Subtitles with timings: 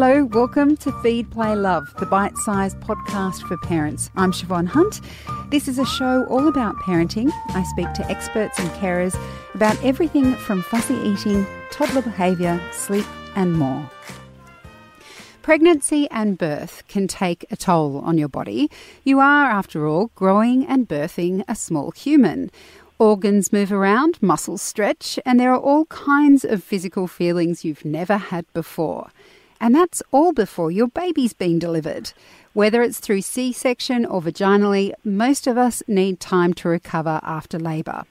[0.00, 4.12] Hello, welcome to Feed, Play, Love, the bite sized podcast for parents.
[4.14, 5.00] I'm Siobhan Hunt.
[5.50, 7.32] This is a show all about parenting.
[7.48, 9.18] I speak to experts and carers
[9.54, 13.90] about everything from fussy eating, toddler behaviour, sleep, and more.
[15.42, 18.70] Pregnancy and birth can take a toll on your body.
[19.02, 22.52] You are, after all, growing and birthing a small human.
[23.00, 28.16] Organs move around, muscles stretch, and there are all kinds of physical feelings you've never
[28.16, 29.10] had before.
[29.60, 32.12] And that's all before your baby's been delivered.
[32.52, 37.58] Whether it's through C section or vaginally, most of us need time to recover after
[37.58, 38.04] labour.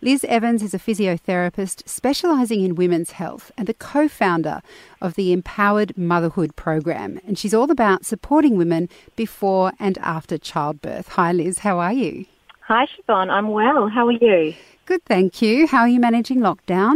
[0.00, 4.60] Liz Evans is a physiotherapist specialising in women's health and the co founder
[5.00, 7.20] of the Empowered Motherhood program.
[7.26, 11.08] And she's all about supporting women before and after childbirth.
[11.08, 12.26] Hi, Liz, how are you?
[12.66, 13.30] Hi, Siobhan.
[13.30, 13.88] I'm well.
[13.88, 14.54] How are you?
[14.86, 15.66] Good, thank you.
[15.66, 16.94] How are you managing lockdown?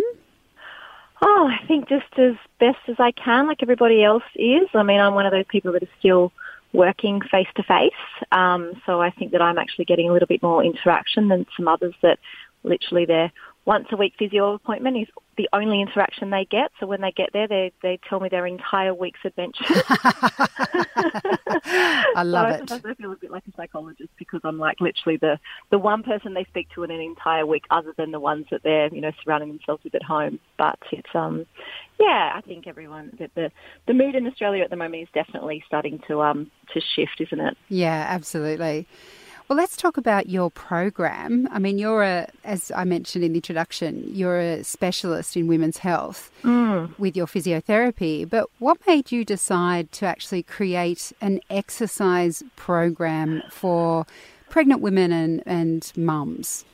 [1.28, 4.68] Oh, I think just as best as I can, like everybody else is.
[4.74, 6.32] I mean, I'm one of those people that are still
[6.72, 7.92] working face to face.
[8.86, 11.94] So I think that I'm actually getting a little bit more interaction than some others
[12.02, 12.20] that
[12.62, 13.32] literally their
[13.66, 16.70] once a week physio appointment is the only interaction they get.
[16.80, 19.64] So when they get there, they they tell me their entire week's adventure.
[22.14, 22.58] I love so it.
[22.58, 25.38] Sometimes I feel a bit like a psychologist because I'm like literally the
[25.70, 28.62] the one person they speak to in an entire week, other than the ones that
[28.62, 30.38] they're you know surrounding themselves with at home.
[30.56, 31.44] But it's um,
[31.98, 33.50] yeah, I think everyone that the
[33.86, 37.40] the mood in Australia at the moment is definitely starting to um to shift, isn't
[37.40, 37.56] it?
[37.68, 38.86] Yeah, absolutely.
[39.48, 41.46] Well, let's talk about your program.
[41.52, 45.78] I mean, you're a, as I mentioned in the introduction, you're a specialist in women's
[45.78, 46.98] health Mm.
[46.98, 48.28] with your physiotherapy.
[48.28, 54.04] But what made you decide to actually create an exercise program for
[54.50, 56.64] pregnant women and, and mums?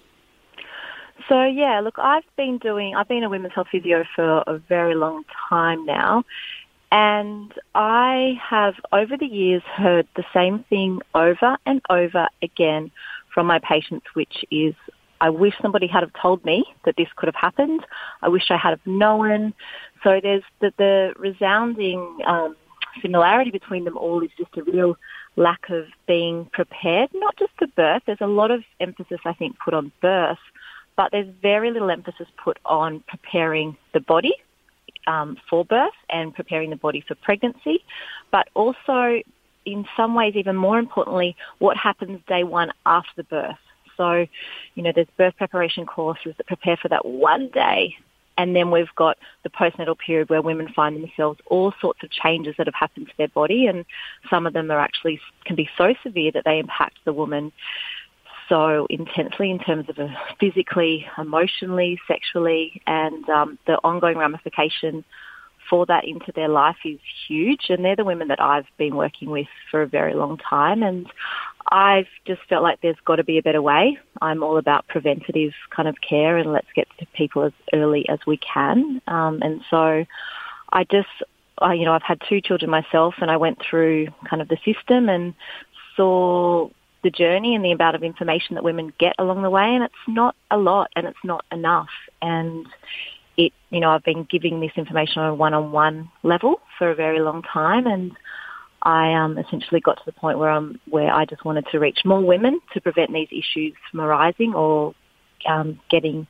[1.29, 4.95] So yeah, look, I've been doing, I've been a women's health physio for a very
[4.95, 6.25] long time now.
[6.93, 12.91] And I have over the years heard the same thing over and over again
[13.33, 14.75] from my patients, which is,
[15.19, 17.81] I wish somebody had have told me that this could have happened.
[18.21, 19.55] I wish I had have known.
[20.05, 22.57] So there's the, the resounding um,
[23.01, 24.99] similarity between them all is just a real
[25.37, 28.03] lack of being prepared, not just for birth.
[28.05, 30.37] There's a lot of emphasis, I think, put on birth,
[30.97, 34.35] but there's very little emphasis put on preparing the body
[35.07, 37.85] um, for birth and preparing the body for pregnancy,
[38.31, 39.23] but also
[39.65, 43.59] in some ways, even more importantly, what happens day one after the birth.
[43.97, 44.27] So,
[44.75, 47.97] you know, there's birth preparation courses that prepare for that one day.
[48.39, 52.55] And then we've got the postnatal period where women find themselves all sorts of changes
[52.57, 53.67] that have happened to their body.
[53.67, 53.85] And
[54.31, 57.53] some of them are actually, can be so severe that they impact the woman
[58.53, 60.09] so intensely in terms of uh,
[60.39, 65.05] physically, emotionally, sexually, and um, the ongoing ramification
[65.71, 67.71] for that into their life is huge.
[67.71, 70.83] And they're the women that I've been working with for a very long time.
[70.83, 71.07] And
[71.67, 73.97] I've just felt like there's got to be a better way.
[74.21, 78.19] I'm all about preventative kind of care and let's get to people as early as
[78.27, 79.01] we can.
[79.07, 80.05] Um, and so
[80.71, 81.09] I just,
[81.57, 84.59] I, you know, I've had two children myself and I went through kind of the
[84.63, 85.33] system and
[85.97, 86.69] saw
[87.03, 89.95] the journey and the amount of information that women get along the way and it's
[90.09, 91.91] not a lot and it's not enough.
[92.21, 92.67] And
[93.37, 97.21] it you know I've been giving this information on a one-on-one level for a very
[97.21, 98.13] long time and
[98.83, 102.01] I um, essentially got to the point where I'm where I just wanted to reach
[102.05, 104.95] more women to prevent these issues from arising or
[105.47, 106.27] um, getting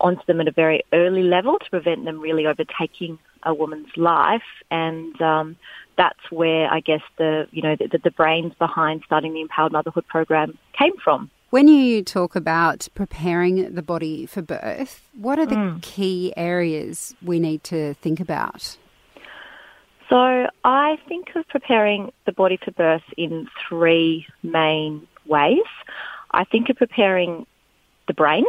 [0.00, 4.42] onto them at a very early level to prevent them really overtaking a woman's life.
[4.70, 5.56] And um,
[5.96, 10.06] that's where I guess the you know the, the brains behind starting the Empowered Motherhood
[10.08, 11.30] program came from.
[11.50, 15.82] When you talk about preparing the body for birth, what are the Mm.
[15.82, 18.78] key areas we need to think about?
[20.08, 25.60] So I think of preparing the body for birth in three main ways.
[26.30, 27.46] I think of preparing
[28.08, 28.44] the brain.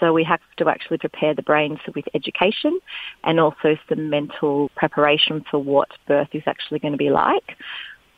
[0.00, 2.78] So we have to actually prepare the brain with education
[3.22, 7.56] and also some mental preparation for what birth is actually going to be like.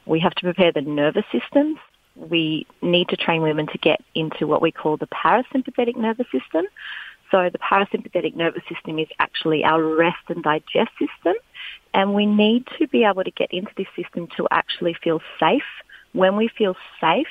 [0.06, 1.78] We have to prepare the nervous system.
[2.14, 6.67] We need to train women to get into what we call the parasympathetic nervous system.
[7.31, 11.34] So the parasympathetic nervous system is actually our rest and digest system.
[11.93, 15.62] And we need to be able to get into this system to actually feel safe.
[16.12, 17.26] When we feel safe,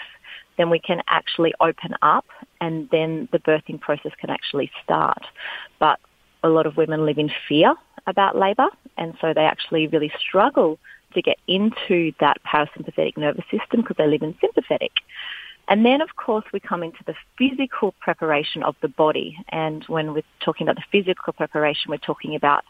[0.58, 2.26] then we can actually open up
[2.62, 5.24] and then the birthing process can actually start.
[5.80, 6.00] But
[6.44, 7.76] a lot of women live in fear
[8.08, 8.68] about labour
[8.98, 10.80] and so they actually really struggle
[11.14, 14.92] to get into that parasympathetic nervous system because they live in sympathetic.
[15.68, 19.38] And then, of course, we come into the physical preparation of the body.
[19.50, 22.64] And when we're talking about the physical preparation, we're talking about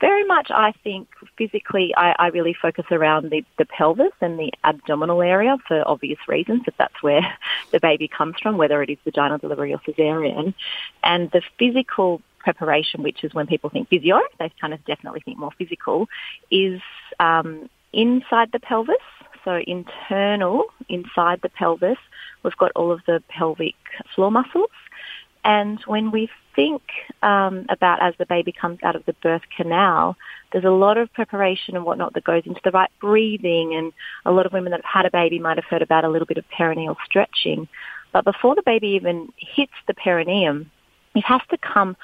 [0.00, 4.52] very much, I think, physically, I, I really focus around the, the pelvis and the
[4.64, 7.22] abdominal area for obvious reasons, if that's where
[7.72, 10.54] the baby comes from, whether it is vaginal delivery or cesarean.
[11.02, 15.36] And the physical preparation, which is when people think physio, they kind of definitely think
[15.36, 16.08] more physical,
[16.50, 16.80] is
[17.18, 18.96] um, inside the pelvis.
[19.44, 21.98] So internal, inside the pelvis,
[22.46, 23.74] we've got all of the pelvic
[24.14, 24.70] floor muscles.
[25.44, 26.82] And when we think
[27.22, 30.16] um, about as the baby comes out of the birth canal,
[30.50, 33.74] there's a lot of preparation and whatnot that goes into the right breathing.
[33.74, 33.92] And
[34.24, 36.26] a lot of women that have had a baby might have heard about a little
[36.26, 37.68] bit of perineal stretching.
[38.12, 40.70] But before the baby even hits the perineum,
[41.14, 41.96] it has to come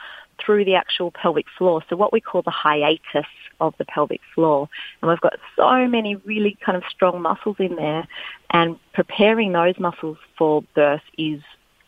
[0.45, 1.83] through the actual pelvic floor.
[1.89, 3.27] So what we call the hiatus
[3.61, 4.69] of the pelvic floor.
[5.01, 8.07] And we've got so many really kind of strong muscles in there
[8.51, 11.41] and preparing those muscles for birth is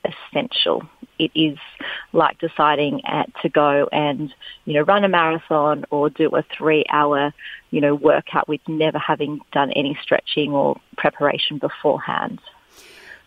[0.04, 0.82] essential.
[1.18, 1.58] It is
[2.12, 4.32] like deciding at, to go and,
[4.64, 7.32] you know, run a marathon or do a three hour,
[7.70, 12.40] you know, workout with never having done any stretching or preparation beforehand.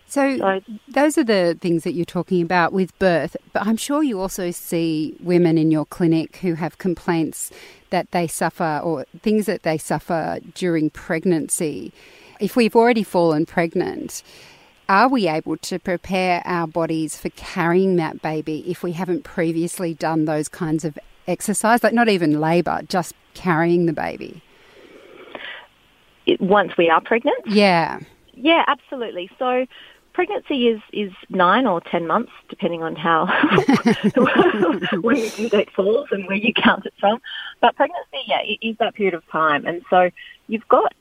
[0.07, 4.01] So, so, those are the things that you're talking about with birth, but I'm sure
[4.01, 7.51] you also see women in your clinic who have complaints
[7.89, 11.91] that they suffer or things that they suffer during pregnancy.
[12.39, 14.23] If we've already fallen pregnant,
[14.87, 19.93] are we able to prepare our bodies for carrying that baby if we haven't previously
[19.93, 24.41] done those kinds of exercise, like not even labour, just carrying the baby?
[26.39, 27.45] Once we are pregnant?
[27.45, 27.99] Yeah.
[28.33, 29.29] Yeah, absolutely.
[29.39, 29.65] So
[30.17, 33.27] pregnancy is, is nine or ten months, depending on how
[35.01, 37.21] where your due date falls and where you count it from.
[37.61, 40.09] But pregnancy, yeah, it is that period of time, and so
[40.47, 40.95] you've got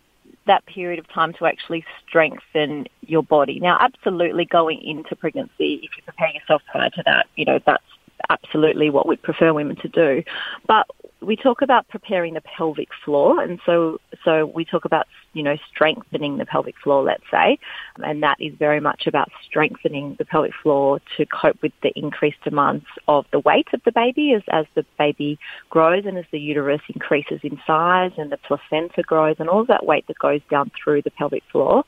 [0.46, 3.58] that period of time to actually strengthen your body.
[3.58, 7.82] Now, absolutely, going into pregnancy, if you prepare yourself prior to that, you know that's
[8.28, 10.24] absolutely what we prefer women to do.
[10.66, 10.88] But
[11.20, 15.56] we talk about preparing the pelvic floor, and so so we talk about you know
[15.68, 17.58] strengthening the pelvic floor, let's say,
[17.96, 22.42] and that is very much about strengthening the pelvic floor to cope with the increased
[22.44, 25.38] demands of the weight of the baby as as the baby
[25.70, 29.68] grows and as the uterus increases in size and the placenta grows and all of
[29.68, 31.84] that weight that goes down through the pelvic floor,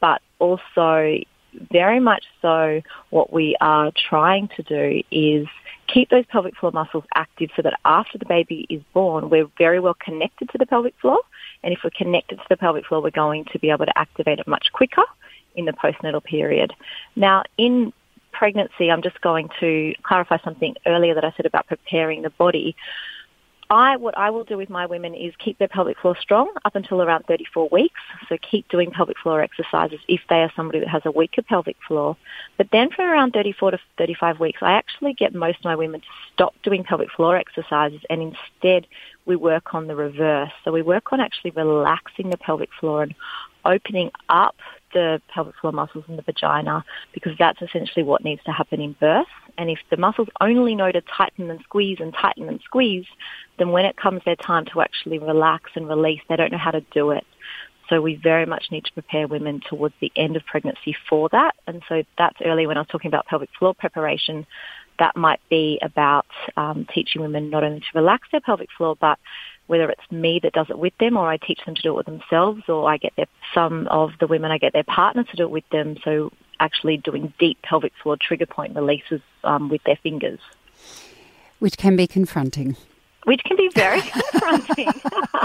[0.00, 1.18] but also
[1.70, 5.46] very much so what we are trying to do is
[5.86, 9.80] keep those pelvic floor muscles active so that after the baby is born, we're very
[9.80, 11.20] well connected to the pelvic floor.
[11.62, 14.38] And if we're connected to the pelvic floor, we're going to be able to activate
[14.38, 15.04] it much quicker
[15.54, 16.72] in the postnatal period.
[17.14, 17.92] Now, in
[18.32, 22.76] pregnancy, I'm just going to clarify something earlier that I said about preparing the body.
[23.68, 26.76] I what I will do with my women is keep their pelvic floor strong up
[26.76, 28.00] until around 34 weeks.
[28.28, 31.76] So keep doing pelvic floor exercises if they are somebody that has a weaker pelvic
[31.86, 32.16] floor.
[32.56, 36.00] But then from around 34 to 35 weeks, I actually get most of my women
[36.00, 38.86] to stop doing pelvic floor exercises and instead
[39.24, 40.52] we work on the reverse.
[40.64, 43.14] So we work on actually relaxing the pelvic floor and
[43.64, 44.56] opening up
[44.92, 48.92] the pelvic floor muscles in the vagina because that's essentially what needs to happen in
[48.98, 49.26] birth.
[49.58, 53.06] And if the muscles only know to tighten and squeeze and tighten and squeeze,
[53.58, 56.72] then when it comes their time to actually relax and release, they don't know how
[56.72, 57.24] to do it.
[57.88, 61.54] So we very much need to prepare women towards the end of pregnancy for that.
[61.66, 64.46] And so that's early when I was talking about pelvic floor preparation.
[64.98, 69.18] That might be about um, teaching women not only to relax their pelvic floor, but
[69.66, 71.96] whether it's me that does it with them or I teach them to do it
[71.96, 75.36] with themselves or I get their, some of the women, I get their partner to
[75.36, 75.96] do it with them.
[76.04, 80.40] So actually doing deep pelvic floor trigger point releases um, with their fingers.
[81.58, 82.76] Which can be confronting.
[83.24, 84.00] Which can be very
[84.30, 84.92] confronting.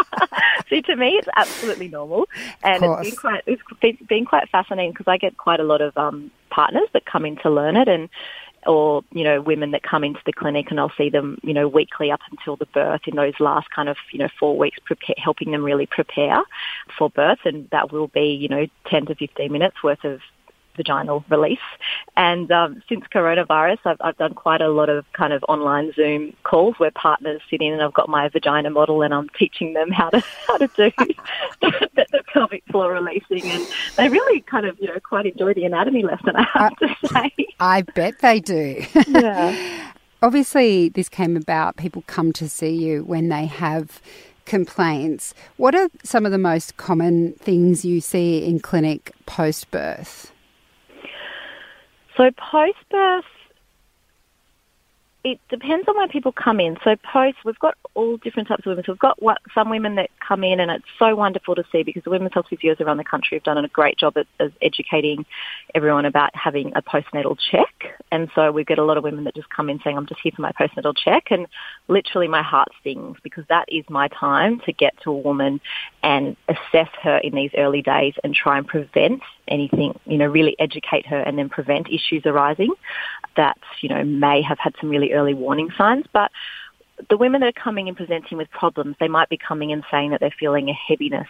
[0.70, 2.30] See, to me, it's absolutely normal,
[2.64, 5.82] and it's been quite it's been, been quite fascinating because I get quite a lot
[5.82, 8.08] of um, partners that come in to learn it, and
[8.66, 11.68] or you know women that come into the clinic and I'll see them you know
[11.68, 15.16] weekly up until the birth in those last kind of you know four weeks prepare,
[15.18, 16.42] helping them really prepare
[16.98, 17.40] for birth.
[17.46, 20.22] And that will be you know 10 to 15 minutes worth of
[20.76, 21.60] vaginal release.
[22.16, 26.34] And um, since coronavirus, I've, I've done quite a lot of kind of online Zoom
[26.44, 29.92] calls where partners sit in, and I've got my vagina model, and I'm teaching them
[29.92, 30.92] how to how to do
[31.62, 35.66] the, the pelvic floor releasing, and they really kind of you know quite enjoy the
[35.66, 36.36] anatomy lesson.
[36.36, 37.46] I have I, to say.
[37.60, 38.84] I bet they do.
[39.08, 39.92] Yeah.
[40.24, 41.78] Obviously, this came about.
[41.78, 44.02] People come to see you when they have
[44.46, 45.34] complaints.
[45.58, 50.32] What are some of the most common things you see in clinic post birth?
[52.18, 53.26] So post birth,
[55.24, 56.78] it depends on where people come in.
[56.84, 58.84] So post, we've got all different types of women.
[58.86, 61.84] So we've got what, some women that come in, and it's so wonderful to see
[61.84, 64.52] because the women's health physios around the country have done a great job at, at
[64.62, 65.26] educating
[65.76, 68.00] everyone about having a postnatal check.
[68.12, 70.22] And so we get a lot of women that just come in saying, "I'm just
[70.22, 71.46] here for my postnatal check," and
[71.88, 75.62] literally my heart stings because that is my time to get to a woman
[76.04, 80.56] and assess her in these early days and try and prevent anything, you know, really
[80.60, 82.74] educate her and then prevent issues arising
[83.38, 86.06] that, you know, may have had some really early warning signs.
[86.12, 86.32] But
[87.10, 90.12] the women that are coming and presenting with problems, they might be coming and saying
[90.12, 91.28] that they're feeling a heaviness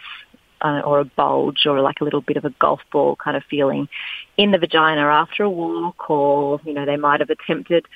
[0.62, 3.42] uh, or a bulge or like a little bit of a golf ball kind of
[3.50, 3.88] feeling
[4.36, 7.86] in the vagina after a walk or, you know, they might have attempted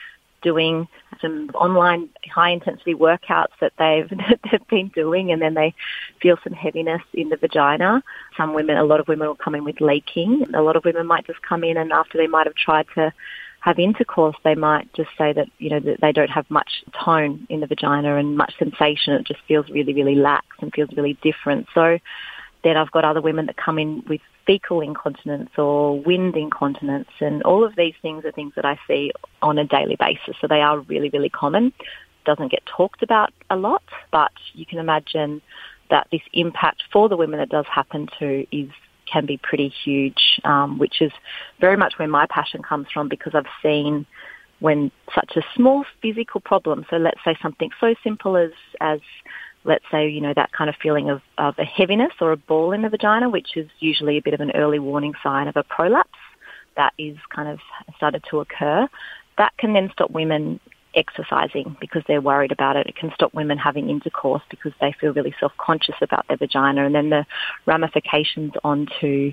[0.42, 0.88] doing
[1.20, 4.08] some online high intensity workouts that they've,
[4.50, 5.74] they've been doing and then they
[6.20, 8.02] feel some heaviness in the vagina.
[8.36, 10.54] Some women, a lot of women will come in with leaking.
[10.54, 13.12] A lot of women might just come in and after they might have tried to
[13.60, 17.46] have intercourse, they might just say that, you know, that they don't have much tone
[17.50, 19.14] in the vagina and much sensation.
[19.14, 21.66] It just feels really, really lax and feels really different.
[21.74, 21.98] So
[22.62, 27.42] then I've got other women that come in with fecal incontinence or wind incontinence and
[27.42, 29.12] all of these things are things that I see
[29.42, 30.36] on a daily basis.
[30.40, 31.72] So they are really, really common.
[32.24, 35.42] Doesn't get talked about a lot, but you can imagine
[35.90, 38.70] that this impact for the women it does happen to is
[39.12, 41.12] can be pretty huge, um, which is
[41.60, 44.04] very much where my passion comes from because I've seen
[44.58, 48.50] when such a small physical problem, so let's say something so simple as,
[48.80, 49.00] as
[49.66, 52.72] let's say, you know, that kind of feeling of, of a heaviness or a ball
[52.72, 55.64] in the vagina, which is usually a bit of an early warning sign of a
[55.64, 56.10] prolapse
[56.76, 57.58] that is kind of
[57.96, 58.88] started to occur,
[59.38, 60.60] that can then stop women
[60.96, 62.86] exercising because they're worried about it.
[62.86, 66.86] It can stop women having intercourse because they feel really self-conscious about their vagina.
[66.86, 67.26] And then the
[67.66, 69.32] ramifications onto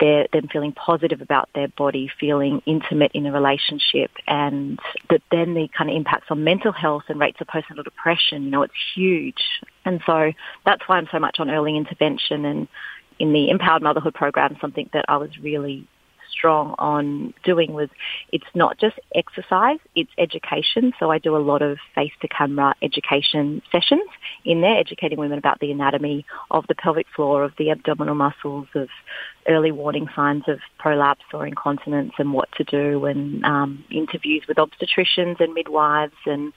[0.00, 5.54] their, them feeling positive about their body, feeling intimate in a relationship, and that then
[5.54, 8.74] the kind of impacts on mental health and rates of postnatal depression, you know, it's
[8.94, 9.42] huge.
[9.84, 10.32] And so
[10.64, 12.68] that's why I'm so much on early intervention and
[13.18, 15.86] in the Empowered Motherhood program, something that I was really
[16.42, 17.88] strong on doing was
[18.32, 20.92] it's not just exercise, it's education.
[20.98, 24.08] So I do a lot of face to camera education sessions
[24.44, 28.66] in there, educating women about the anatomy of the pelvic floor, of the abdominal muscles,
[28.74, 28.88] of
[29.48, 34.56] early warning signs of prolapse or incontinence and what to do and um, interviews with
[34.56, 36.52] obstetricians and midwives and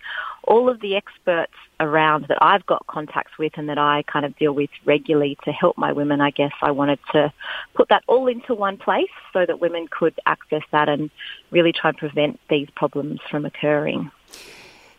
[0.48, 4.38] all of the experts around that I've got contacts with and that I kind of
[4.38, 7.34] deal with regularly to help my women, I guess I wanted to
[7.74, 11.10] put that all into one place so that women could access that and
[11.52, 14.12] really try and prevent these problems from occurring.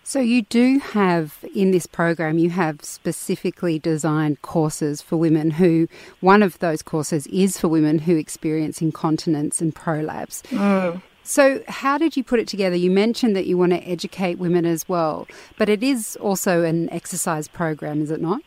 [0.08, 5.88] So, you do have in this program, you have specifically designed courses for women who,
[6.20, 10.42] one of those courses is for women who experience incontinence and prolapse.
[10.42, 11.02] Mm.
[11.26, 12.76] So, how did you put it together?
[12.76, 15.26] You mentioned that you want to educate women as well,
[15.58, 18.42] but it is also an exercise program, is it not?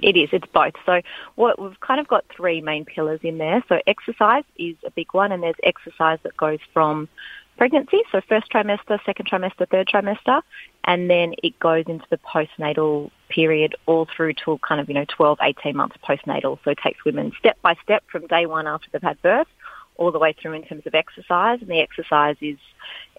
[0.00, 0.30] It is.
[0.32, 0.72] It's both.
[0.86, 1.02] So
[1.34, 3.62] what we've kind of got three main pillars in there.
[3.68, 7.06] So exercise is a big one, and there's exercise that goes from
[7.58, 10.40] pregnancy, so first trimester, second trimester, third trimester,
[10.84, 15.04] and then it goes into the postnatal period all through till kind of, you know,
[15.14, 16.58] 12, 18 months postnatal.
[16.64, 19.46] So it takes women step by step from day one after they've had birth
[19.96, 21.60] all the way through in terms of exercise.
[21.60, 22.58] And the exercise is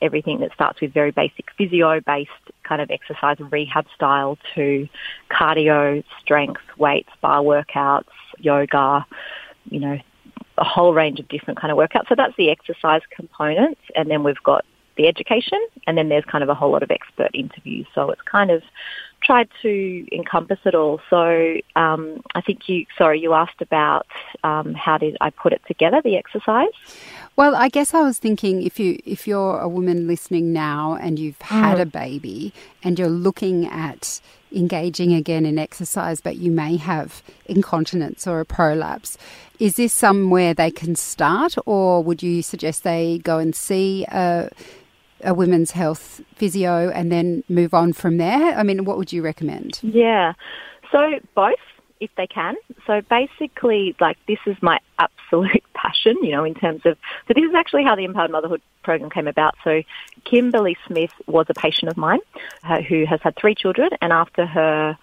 [0.01, 2.31] everything that starts with very basic physio-based
[2.63, 4.87] kind of exercise and rehab style to
[5.29, 8.05] cardio, strength, weights, bar workouts,
[8.39, 9.05] yoga,
[9.69, 9.99] you know,
[10.57, 12.09] a whole range of different kind of workouts.
[12.09, 13.77] So that's the exercise component.
[13.95, 14.65] And then we've got
[14.95, 17.87] the education and then there's kind of a whole lot of expert interviews.
[17.95, 18.61] So it's kind of
[19.23, 20.99] tried to encompass it all.
[21.09, 24.07] So um, I think you, sorry, you asked about
[24.43, 26.73] um, how did I put it together, the exercise.
[27.35, 31.17] Well, I guess I was thinking if you if you're a woman listening now and
[31.17, 31.81] you've had mm.
[31.81, 32.53] a baby
[32.83, 38.45] and you're looking at engaging again in exercise, but you may have incontinence or a
[38.45, 39.17] prolapse,
[39.57, 44.49] is this somewhere they can start, or would you suggest they go and see a
[45.23, 48.57] a women's health physio and then move on from there?
[48.57, 49.79] I mean, what would you recommend?
[49.81, 50.33] Yeah.
[50.91, 51.55] So both
[52.03, 52.55] if they can.
[52.85, 57.43] So basically, like this is my absolute passion, you know, in terms of, so this
[57.43, 59.55] is actually how the Empowered Motherhood program came about.
[59.63, 59.83] So
[60.25, 62.19] Kimberly Smith was a patient of mine
[62.63, 64.97] uh, who has had three children and after her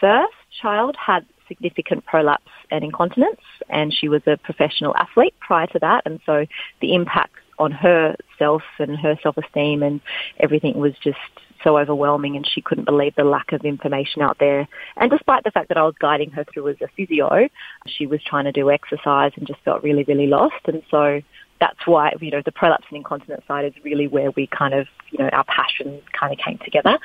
[0.00, 5.78] first child had significant prolapse and incontinence and she was a professional athlete prior to
[5.78, 6.46] that and so
[6.80, 10.00] the impact on herself and her self-esteem and
[10.40, 11.18] everything was just
[11.62, 14.68] so overwhelming and she couldn't believe the lack of information out there.
[14.96, 17.48] And despite the fact that I was guiding her through as a physio,
[17.86, 20.66] she was trying to do exercise and just felt really, really lost.
[20.66, 21.20] And so
[21.60, 24.86] that's why, you know, the prolapse and incontinence side is really where we kind of,
[25.10, 26.98] you know, our passion kind of came together.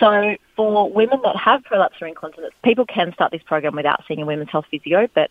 [0.00, 4.22] So for women that have prolapse or incontinence, people can start this program without seeing
[4.22, 5.30] a women's health physio, but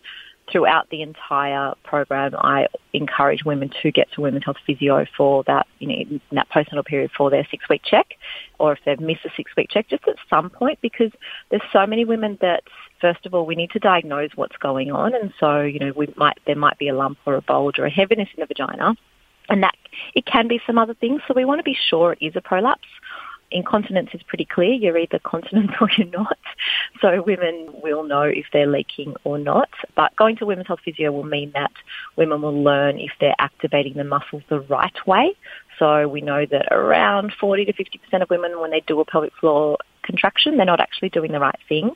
[0.50, 5.66] throughout the entire program, I encourage women to get to women's health physio for that,
[5.78, 8.14] you know, that postnatal period for their six week check,
[8.58, 11.12] or if they've missed a six week check, just at some point, because
[11.50, 12.62] there's so many women that,
[13.00, 16.12] first of all, we need to diagnose what's going on, and so, you know, we
[16.16, 18.96] might there might be a lump or a bulge or a heaviness in the vagina,
[19.48, 19.74] and that
[20.14, 21.20] it can be some other things.
[21.28, 22.88] So we want to be sure it is a prolapse
[23.50, 24.72] incontinence is pretty clear.
[24.72, 26.38] You're either continent or you're not.
[27.00, 29.70] So women will know if they're leaking or not.
[29.94, 31.72] But going to women's health physio will mean that
[32.16, 35.34] women will learn if they're activating the muscles the right way.
[35.78, 39.32] So we know that around 40 to 50% of women, when they do a pelvic
[39.36, 41.94] floor contraction, they're not actually doing the right thing.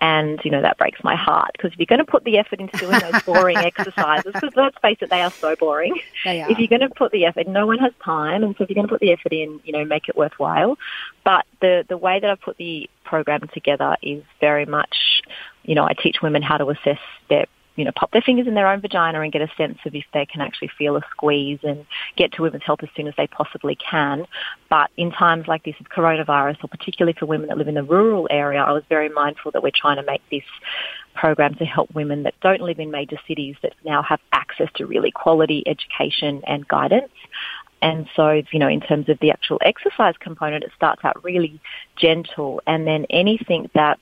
[0.00, 2.60] And, you know, that breaks my heart because if you're going to put the effort
[2.60, 5.98] into doing those boring exercises, because let's face it, they are so boring.
[6.24, 6.50] They are.
[6.50, 8.44] If you're going to put the effort, no one has time.
[8.44, 10.78] And so if you're going to put the effort in, you know, make it worthwhile.
[11.24, 15.22] But the, the way that I've put the program together is very much,
[15.64, 17.46] you know, I teach women how to assess their
[17.78, 20.04] you know, pop their fingers in their own vagina and get a sense of if
[20.12, 23.28] they can actually feel a squeeze and get to women's health as soon as they
[23.28, 24.26] possibly can.
[24.68, 27.84] But in times like this with coronavirus, or particularly for women that live in the
[27.84, 30.42] rural area, I was very mindful that we're trying to make this
[31.14, 34.84] program to help women that don't live in major cities that now have access to
[34.84, 37.12] really quality education and guidance.
[37.80, 41.60] And so, you know, in terms of the actual exercise component, it starts out really
[41.96, 44.00] gentle and then anything that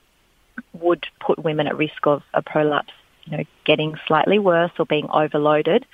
[0.73, 2.91] would put women at risk of a prolapse
[3.27, 5.85] you know, getting slightly worse or being overloaded,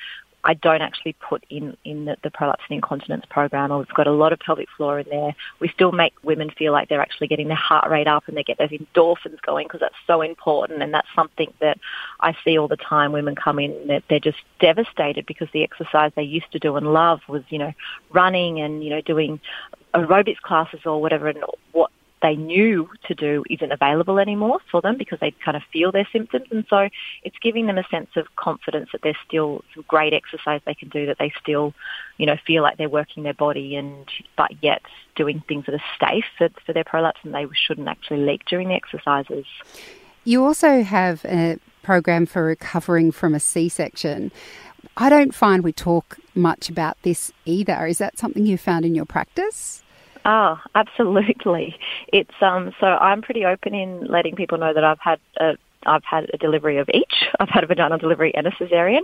[0.45, 3.71] I don't actually put in, in the, the prolapse and incontinence program.
[3.71, 5.33] Or we've got a lot of pelvic floor in there.
[5.59, 8.43] We still make women feel like they're actually getting their heart rate up and they
[8.43, 10.83] get those endorphins going because that's so important.
[10.83, 11.79] And that's something that
[12.19, 13.13] I see all the time.
[13.13, 16.91] Women come in, they're, they're just devastated because the exercise they used to do and
[16.91, 17.71] love was, you know,
[18.11, 19.39] running and, you know, doing
[19.93, 21.29] aerobics classes or whatever.
[21.29, 21.89] And what
[22.23, 26.07] they knew to do isn't available anymore for them because they kind of feel their
[26.11, 26.47] symptoms.
[26.49, 26.89] And so
[27.21, 30.87] it's giving them a sense of confidence that there's still some great exercise they can
[30.89, 31.73] do, that they still,
[32.17, 34.81] you know, feel like they're working their body and, but yet
[35.15, 38.69] doing things that are safe for, for their prolapse and they shouldn't actually leak during
[38.69, 39.45] the exercises.
[40.23, 44.31] You also have a program for recovering from a C-section.
[44.95, 47.85] I don't find we talk much about this either.
[47.85, 49.83] Is that something you found in your practice?
[50.25, 51.77] Oh, absolutely.
[52.07, 52.73] It's um.
[52.79, 56.37] So I'm pretty open in letting people know that I've had a I've had a
[56.37, 57.25] delivery of each.
[57.39, 59.01] I've had a vaginal delivery and a cesarean,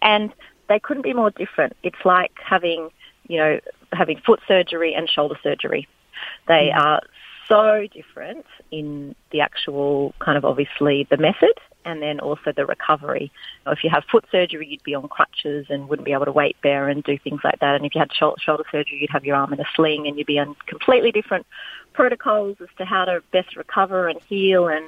[0.00, 0.32] and
[0.68, 1.76] they couldn't be more different.
[1.82, 2.90] It's like having
[3.28, 3.60] you know
[3.92, 5.88] having foot surgery and shoulder surgery.
[6.48, 6.78] They mm.
[6.78, 7.00] are
[7.48, 13.30] so different in the actual kind of obviously the method and then also the recovery.
[13.66, 16.56] If you have foot surgery, you'd be on crutches and wouldn't be able to weight
[16.62, 17.76] bear and do things like that.
[17.76, 20.26] And if you had shoulder surgery, you'd have your arm in a sling and you'd
[20.26, 21.46] be on completely different
[21.92, 24.84] protocols as to how to best recover and heal and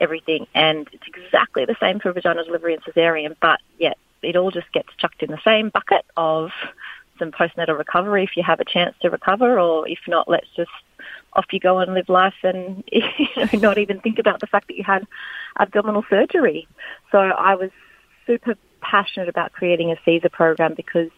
[0.00, 0.46] everything.
[0.54, 4.70] And it's exactly the same for vaginal delivery and cesarean, but yet it all just
[4.72, 6.50] gets chucked in the same bucket of
[7.18, 10.70] some postnatal recovery if you have a chance to recover, or if not, let's just
[11.34, 13.02] off you go and live life and you
[13.36, 15.06] know, not even think about the fact that you had
[15.58, 16.66] abdominal surgery.
[17.10, 17.70] So I was
[18.26, 21.10] super passionate about creating a CSER program because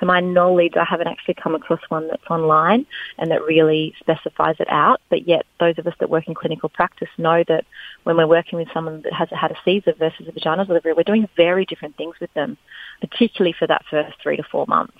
[0.00, 2.86] to my knowledge, I haven't actually come across one that's online
[3.18, 5.00] and that really specifies it out.
[5.10, 7.64] But yet, those of us that work in clinical practice know that
[8.04, 11.04] when we're working with someone that has had a CSER versus a vaginal delivery, we're
[11.04, 12.56] doing very different things with them,
[13.00, 14.98] particularly for that first three to four months.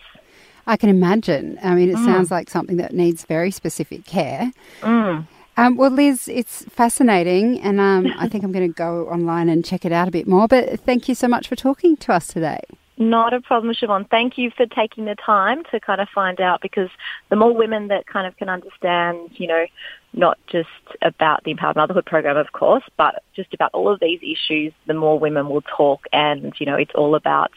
[0.66, 1.58] I can imagine.
[1.62, 2.04] I mean, it mm.
[2.04, 4.52] sounds like something that needs very specific care.
[4.80, 5.26] Mm.
[5.56, 9.64] Um, well, Liz, it's fascinating, and um, I think I'm going to go online and
[9.64, 10.48] check it out a bit more.
[10.48, 12.60] But thank you so much for talking to us today.
[12.98, 14.08] Not a problem, Siobhan.
[14.08, 16.90] Thank you for taking the time to kind of find out because
[17.30, 19.66] the more women that kind of can understand, you know,
[20.12, 20.68] not just
[21.00, 24.94] about the Empowered Motherhood program, of course, but just about all of these issues, the
[24.94, 26.04] more women will talk.
[26.12, 27.50] And, you know, it's all about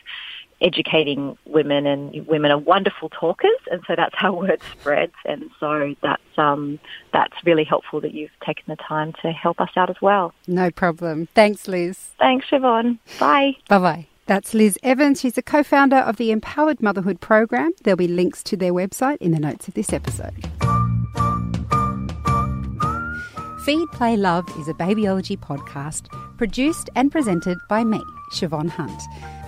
[0.61, 5.95] educating women and women are wonderful talkers and so that's how word spreads and so
[6.01, 6.79] that's um,
[7.13, 10.33] that's really helpful that you've taken the time to help us out as well.
[10.47, 11.27] No problem.
[11.35, 11.97] Thanks Liz.
[12.19, 12.99] Thanks Siobhan.
[13.19, 13.55] Bye.
[13.69, 14.07] Bye bye.
[14.27, 15.21] That's Liz Evans.
[15.21, 17.71] She's a co founder of the Empowered Motherhood Program.
[17.83, 20.49] There'll be links to their website in the notes of this episode.
[23.65, 27.99] Feed, Play, Love is a babyology podcast produced and presented by me,
[28.31, 29.01] Siobhan Hunt.